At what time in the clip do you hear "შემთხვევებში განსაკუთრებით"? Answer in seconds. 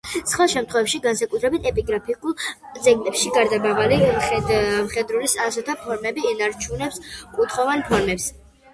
0.53-1.67